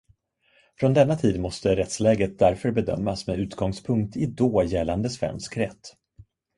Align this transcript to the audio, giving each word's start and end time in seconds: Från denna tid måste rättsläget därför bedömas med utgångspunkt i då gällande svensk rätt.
Från 0.79 0.93
denna 0.93 1.15
tid 1.15 1.39
måste 1.39 1.75
rättsläget 1.75 2.39
därför 2.39 2.71
bedömas 2.71 3.27
med 3.27 3.39
utgångspunkt 3.39 4.15
i 4.17 4.25
då 4.25 4.63
gällande 4.63 5.09
svensk 5.09 5.57
rätt. 5.57 5.95